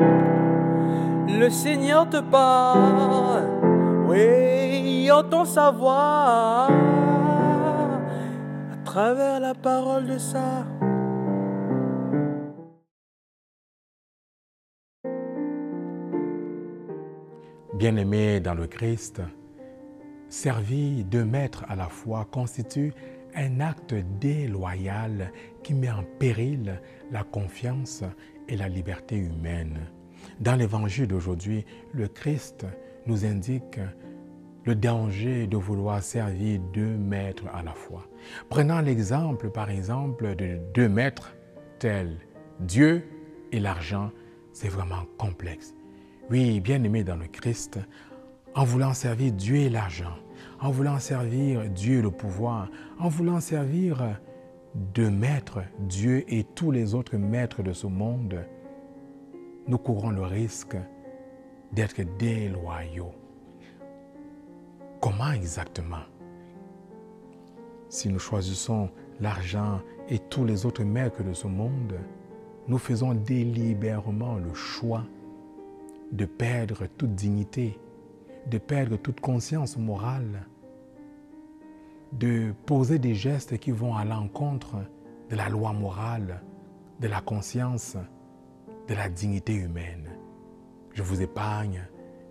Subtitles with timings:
[0.00, 3.44] Le Seigneur te parle,
[4.06, 6.68] oui, entend sa voix
[8.72, 10.66] à travers la parole de ça.
[17.74, 19.22] Bien-aimés dans le Christ,
[20.28, 22.92] servir deux maîtres à la fois constitue
[23.34, 25.32] un acte déloyal
[25.62, 26.80] qui met en péril
[27.10, 28.04] la confiance
[28.48, 29.78] et la liberté humaine.
[30.40, 32.66] Dans l'évangile d'aujourd'hui, le Christ
[33.06, 33.78] nous indique
[34.64, 38.06] le danger de vouloir servir deux maîtres à la fois.
[38.48, 41.34] Prenons l'exemple, par exemple, de deux maîtres
[41.78, 42.16] tels
[42.60, 43.04] Dieu
[43.52, 44.10] et l'argent,
[44.52, 45.74] c'est vraiment complexe.
[46.30, 47.78] Oui, bien aimé dans le Christ,
[48.54, 50.14] en voulant servir Dieu et l'argent,
[50.60, 54.18] en voulant servir Dieu et le pouvoir, en voulant servir
[54.74, 58.38] deux maîtres, Dieu et tous les autres maîtres de ce monde,
[59.66, 60.76] nous courons le risque
[61.72, 63.12] d'être déloyaux.
[65.00, 66.04] Comment exactement?
[67.88, 71.98] Si nous choisissons l'argent et tous les autres maîtres de ce monde,
[72.68, 75.04] nous faisons délibérément le choix
[76.12, 77.78] de perdre toute dignité,
[78.46, 80.46] de perdre toute conscience morale,
[82.12, 84.76] de poser des gestes qui vont à l'encontre
[85.30, 86.42] de la loi morale,
[87.00, 87.96] de la conscience,
[88.90, 90.10] de la dignité humaine.
[90.94, 91.86] Je vous épargne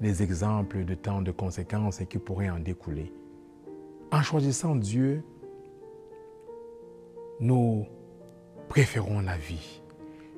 [0.00, 3.12] les exemples de tant de conséquences qui pourraient en découler.
[4.12, 5.24] En choisissant Dieu,
[7.40, 7.86] nous
[8.68, 9.82] préférons la vie.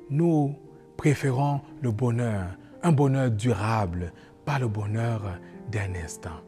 [0.09, 0.55] Nous
[0.97, 2.47] préférons le bonheur,
[2.81, 4.11] un bonheur durable,
[4.43, 5.39] pas le bonheur
[5.71, 6.41] d'un instant.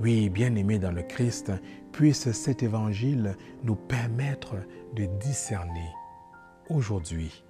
[0.00, 1.52] Oui, bien-aimés dans le Christ,
[1.92, 4.56] puisse cet évangile nous permettre
[4.96, 5.90] de discerner
[6.68, 7.44] aujourd'hui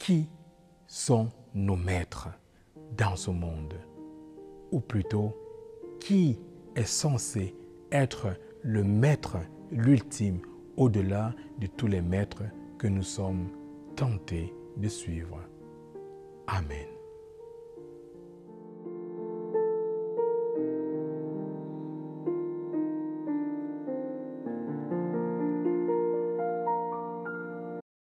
[0.00, 0.30] qui
[0.86, 2.30] sont nos maîtres
[2.96, 3.74] dans ce monde,
[4.72, 5.36] ou plutôt
[6.00, 6.38] qui
[6.74, 7.54] est censé
[7.92, 8.28] être
[8.62, 9.36] le maître,
[9.70, 10.40] l'ultime,
[10.78, 12.44] au-delà de tous les maîtres
[12.78, 13.50] que nous sommes
[13.94, 15.38] tentés de suivre?
[16.46, 16.99] Amen.